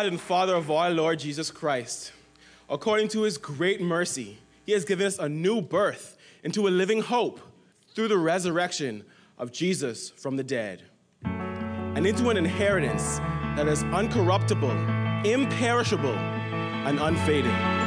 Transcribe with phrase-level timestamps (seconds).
[0.00, 2.12] God and Father of our Lord Jesus Christ.
[2.70, 7.02] According to his great mercy, he has given us a new birth into a living
[7.02, 7.38] hope
[7.94, 9.04] through the resurrection
[9.36, 10.84] of Jesus from the dead,
[11.22, 13.18] and into an inheritance
[13.56, 17.79] that is uncorruptible, imperishable, and unfading.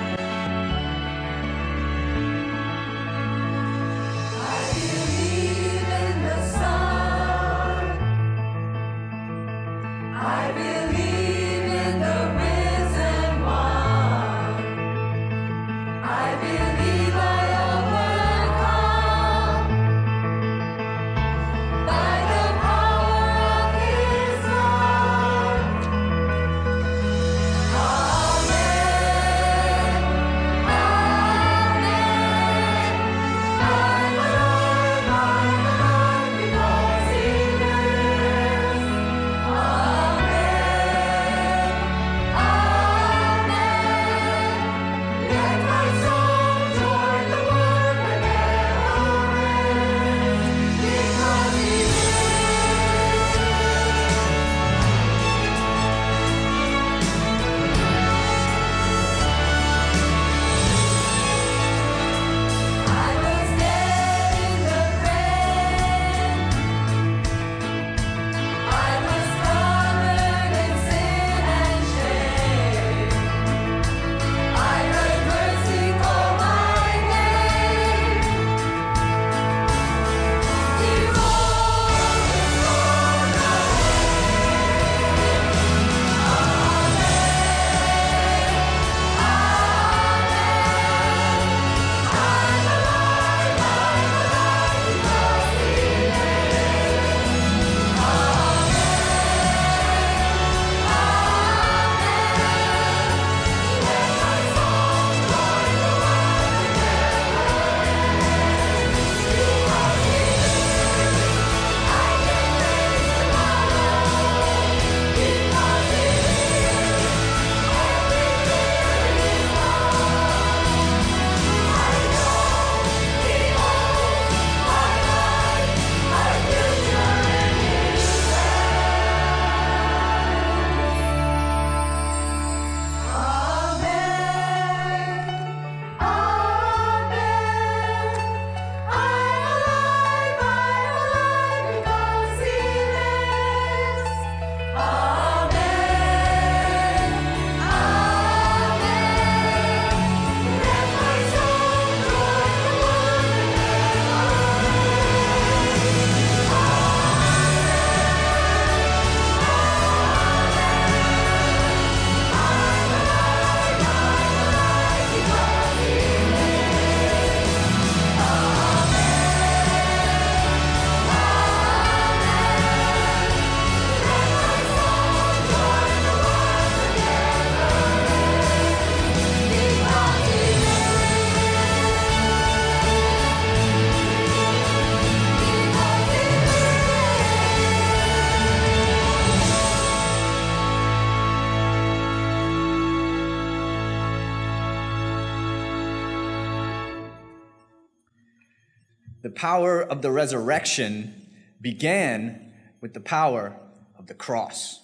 [199.43, 201.13] Power of the resurrection
[201.59, 203.53] began with the power
[203.99, 204.79] of the cross.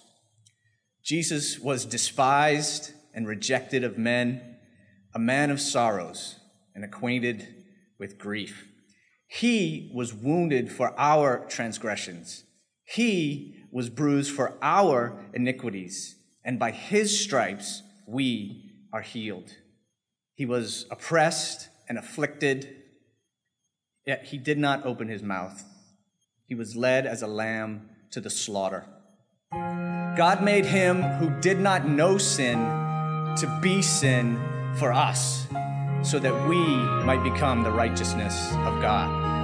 [1.02, 4.58] Jesus was despised and rejected of men,
[5.14, 6.36] a man of sorrows
[6.74, 7.48] and acquainted
[7.98, 8.68] with grief.
[9.26, 12.44] He was wounded for our transgressions.
[12.84, 19.56] He was bruised for our iniquities, and by his stripes we are healed.
[20.34, 22.79] He was oppressed and afflicted,
[24.06, 25.64] yet he did not open his mouth.
[26.46, 28.86] He was led as a lamb to the slaughter.
[29.52, 32.58] God made him who did not know sin
[33.36, 34.38] to be sin
[34.76, 35.46] for us,
[36.02, 36.58] so that we
[37.04, 39.39] might become the righteousness of God.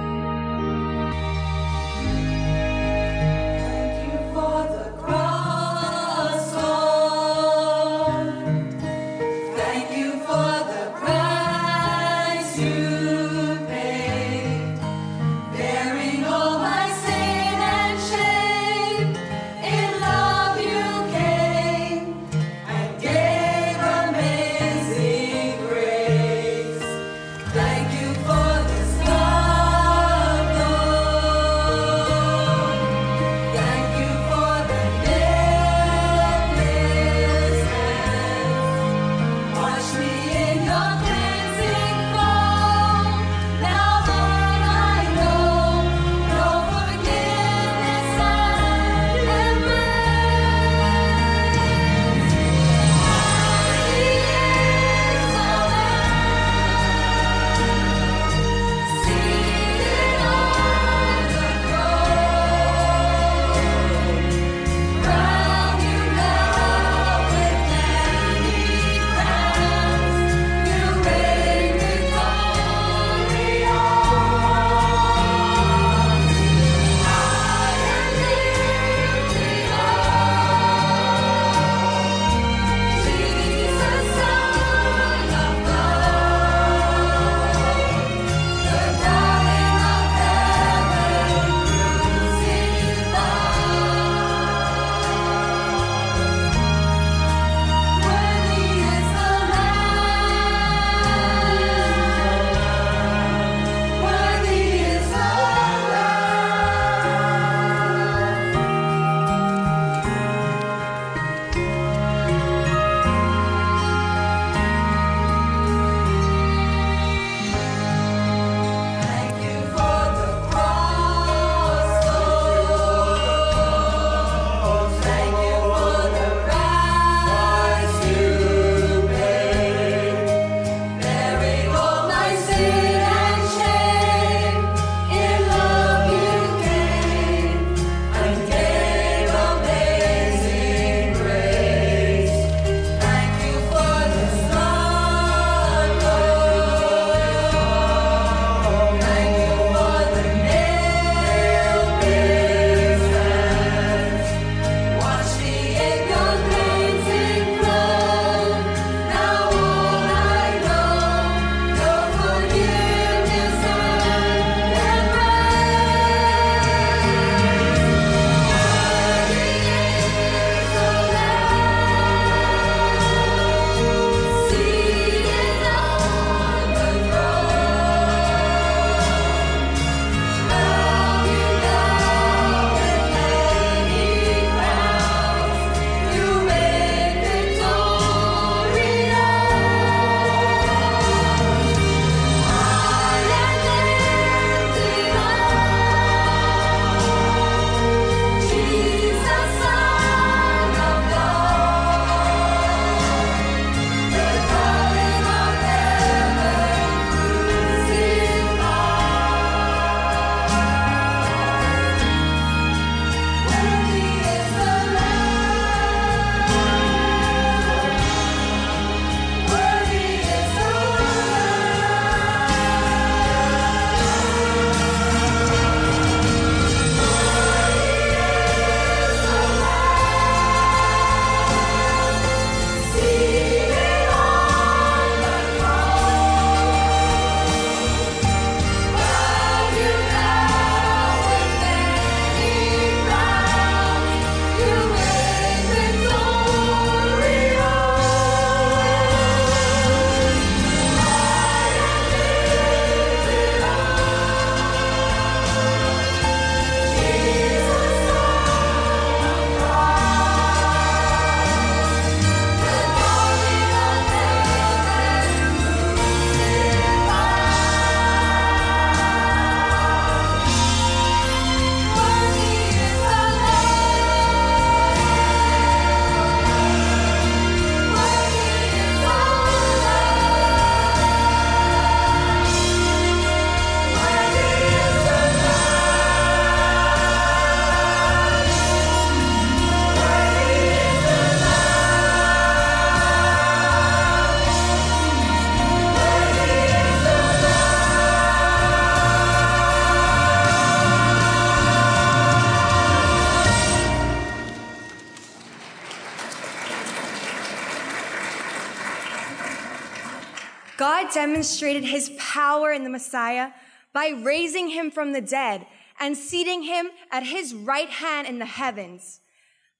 [311.27, 313.51] Demonstrated his power in the Messiah
[313.93, 315.67] by raising him from the dead
[315.99, 319.19] and seating him at his right hand in the heavens,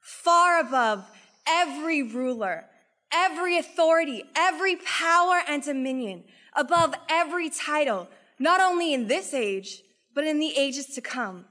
[0.01, 1.09] far above
[1.47, 2.65] every ruler,
[3.13, 10.25] every authority, every power and dominion, above every title, not only in this age, but
[10.25, 11.45] in the ages to come.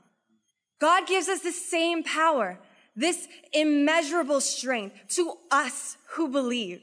[0.79, 2.59] God gives us the same power,
[2.95, 6.83] this immeasurable strength to us who believe.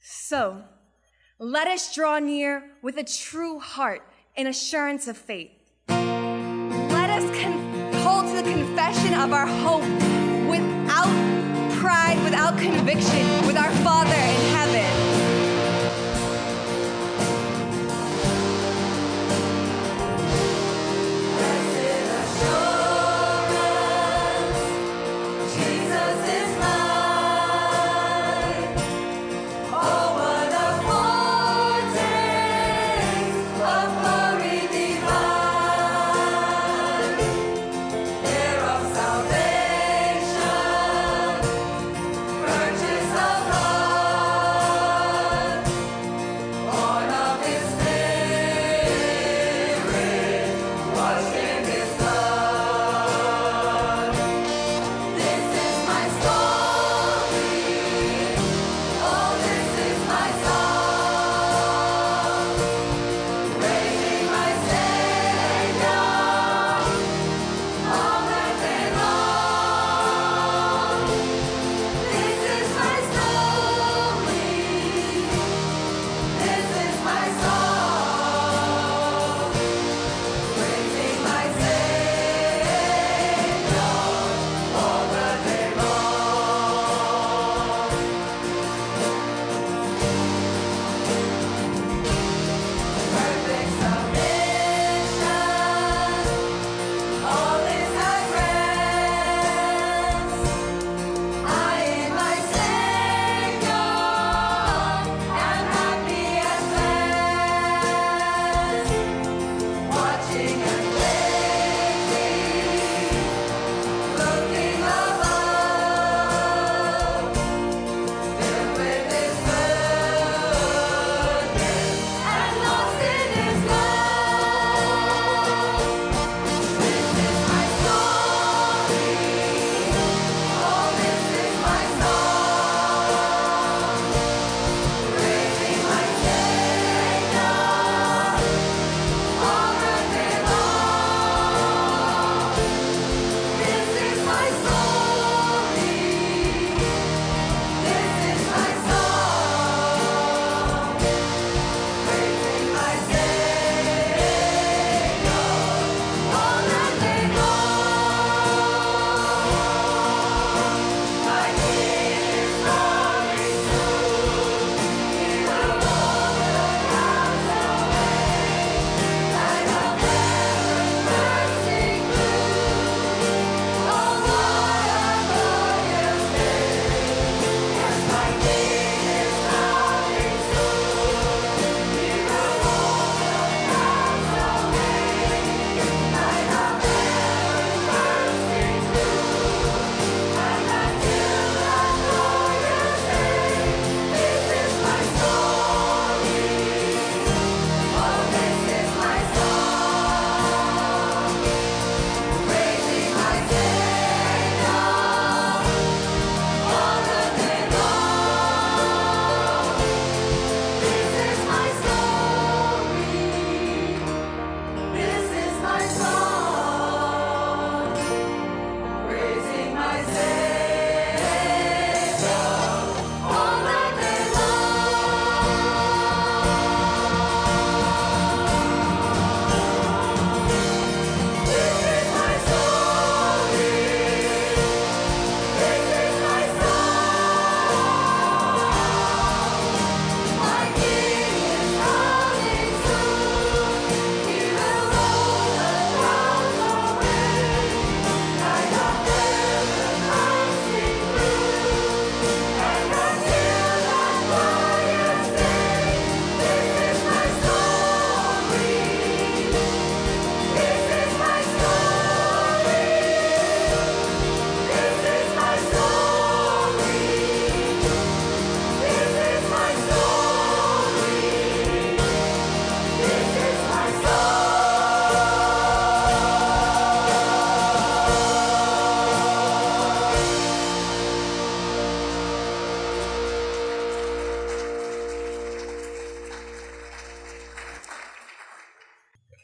[0.00, 0.62] So,
[1.38, 4.02] let us draw near with a true heart
[4.36, 5.52] and assurance of faith.
[5.88, 9.82] Let us con- hold to the confession of our hope
[10.50, 11.06] without
[11.78, 14.67] pride, without conviction, with our Father in heaven.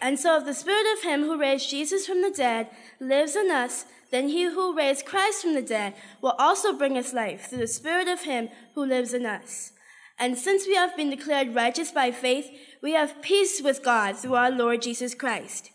[0.05, 2.69] And so, if the spirit of him who raised Jesus from the dead
[3.01, 7.15] lives in us, then he who raised Christ from the dead will also bring us
[7.15, 9.73] life through the spirit of him who lives in us.
[10.19, 12.51] And since we have been declared righteous by faith,
[12.83, 15.71] we have peace with God through our Lord Jesus Christ.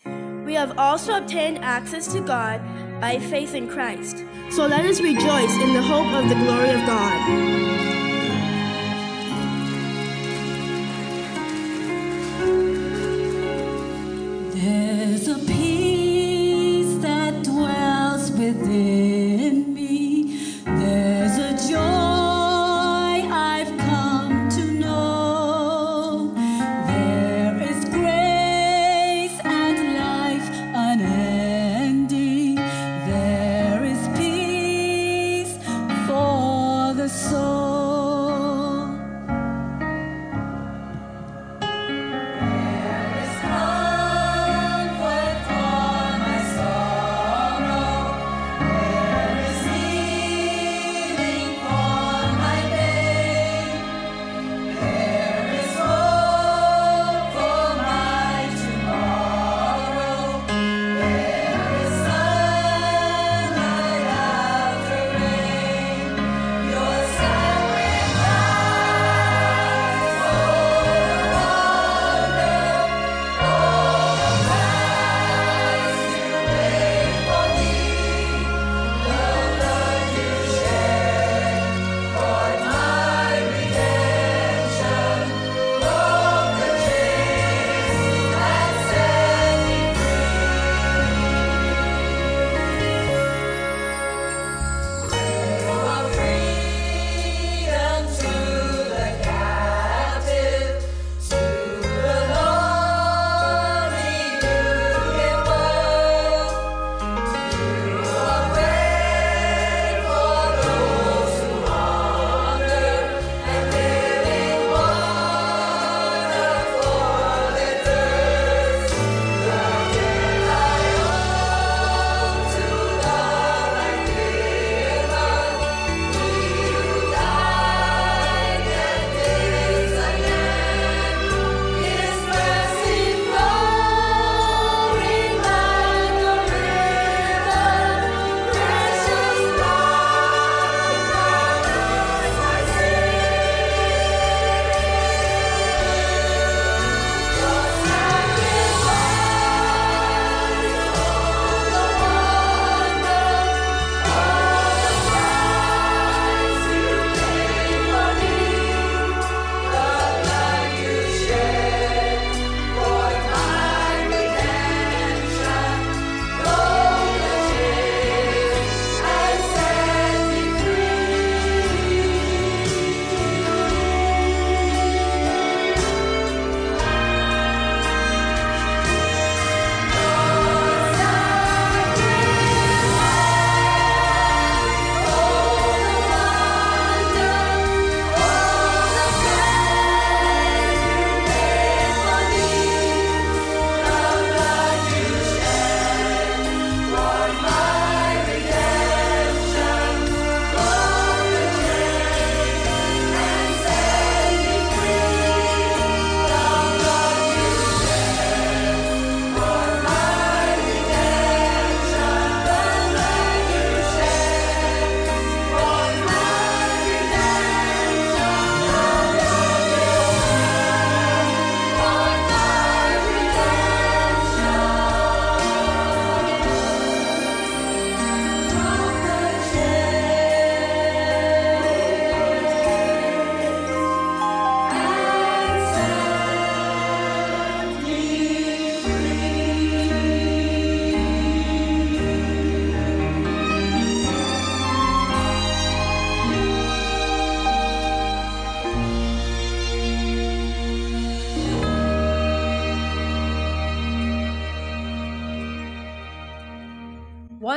[0.46, 2.62] We have also obtained access to God
[3.02, 4.24] by faith in Christ.
[4.52, 7.89] So let us rejoice in the hope of the glory of God.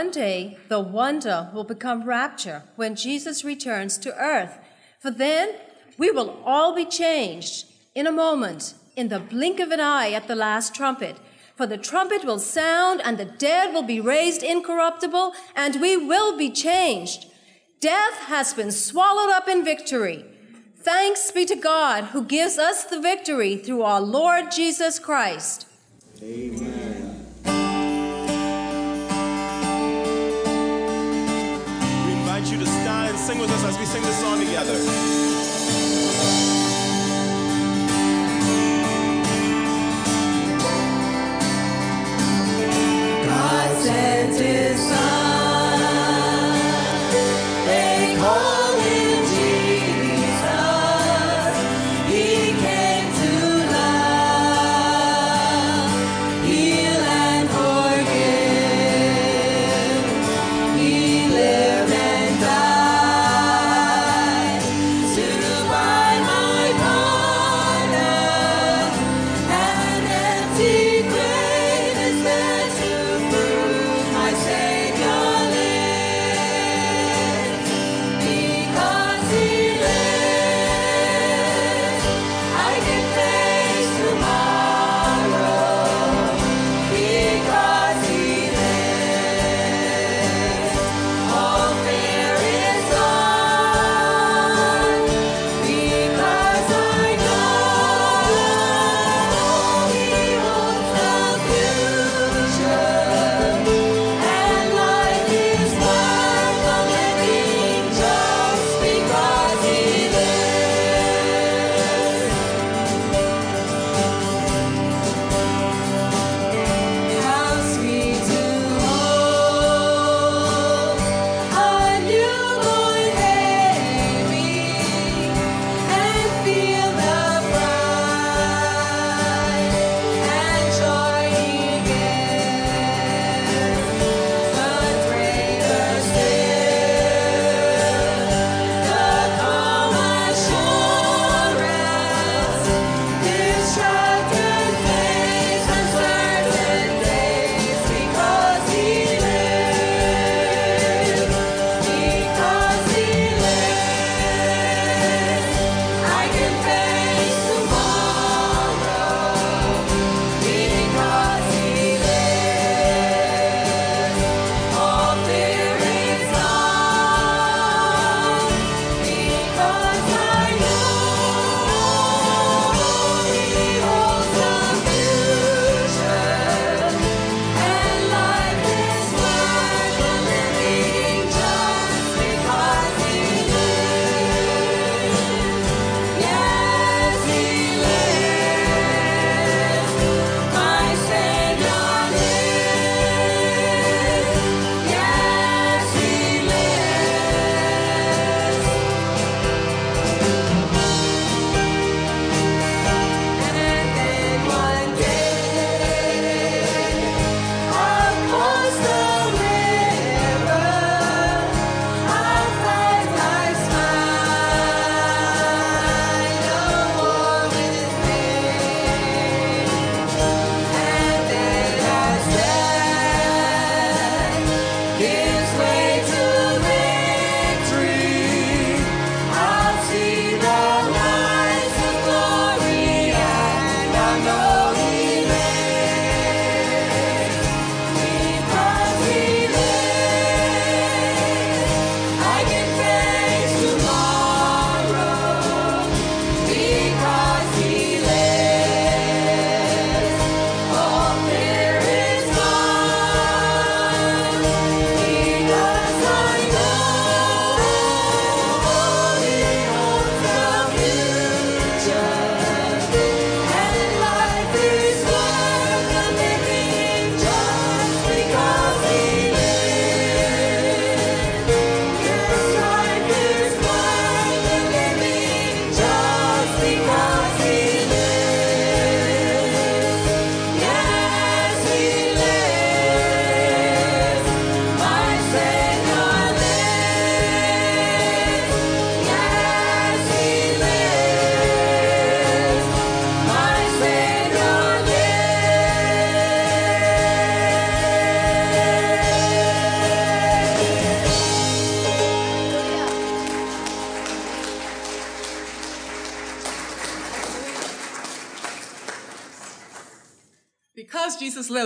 [0.02, 4.58] one day the wonder will become rapture when Jesus returns to earth.
[4.98, 5.50] For then
[5.96, 10.26] we will all be changed in a moment, in the blink of an eye at
[10.26, 11.18] the last trumpet.
[11.54, 16.36] For the trumpet will sound, and the dead will be raised incorruptible, and we will
[16.36, 17.26] be changed.
[17.78, 20.24] Death has been swallowed up in victory.
[20.78, 25.68] Thanks be to God who gives us the victory through our Lord Jesus Christ.
[26.20, 26.81] Amen.
[33.32, 34.76] sing with us as we sing this song together.
[43.82, 45.21] sent his son.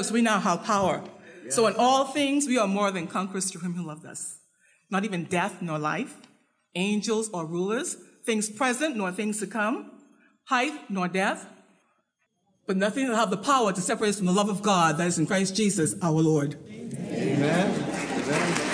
[0.06, 1.02] because we now have power.
[1.48, 4.38] So in all things, we are more than conquerors through him who loved us.
[4.88, 6.14] Not even death nor life,
[6.76, 9.90] angels or rulers, things present nor things to come,
[10.44, 11.44] height nor depth,
[12.68, 15.08] but nothing will have the power to separate us from the love of God that
[15.08, 16.56] is in Christ Jesus our Lord.
[16.68, 16.94] Amen.
[17.02, 18.65] Amen.